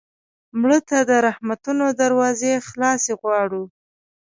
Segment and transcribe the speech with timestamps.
[0.59, 3.63] مړه ته د رحمتونو دروازې خلاصې غواړو